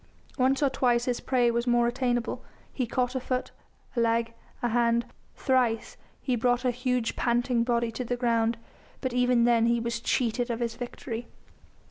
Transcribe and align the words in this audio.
Once 0.35 0.63
or 0.63 0.69
twice 0.71 1.05
his 1.05 1.19
prey 1.19 1.51
was 1.51 1.67
more 1.67 1.85
attainable. 1.85 2.43
He 2.73 2.87
caught 2.87 3.13
a 3.13 3.19
foot, 3.19 3.51
a 3.95 3.99
leg, 3.99 4.33
a 4.63 4.69
hand; 4.69 5.05
thrice 5.35 5.95
he 6.19 6.35
brought 6.35 6.65
a 6.65 6.71
huge, 6.71 7.15
panting 7.15 7.63
body 7.63 7.91
to 7.91 8.03
the 8.03 8.17
ground, 8.17 8.57
but 8.99 9.13
even 9.13 9.43
then 9.43 9.67
he 9.67 9.79
was 9.79 9.99
cheated 9.99 10.49
of 10.49 10.59
his 10.59 10.73
victory. 10.73 11.27